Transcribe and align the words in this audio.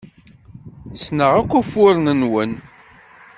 Ssneɣ 0.95 1.31
akk 1.39 1.51
ufuren-nwen. 1.59 2.51